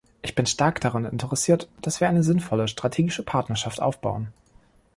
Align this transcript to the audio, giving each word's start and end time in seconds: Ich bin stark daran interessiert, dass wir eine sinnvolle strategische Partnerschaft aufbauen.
Ich 0.23 0.33
bin 0.33 0.47
stark 0.47 0.81
daran 0.81 1.05
interessiert, 1.05 1.69
dass 1.83 2.01
wir 2.01 2.09
eine 2.09 2.23
sinnvolle 2.23 2.67
strategische 2.67 3.21
Partnerschaft 3.21 3.79
aufbauen. 3.83 4.33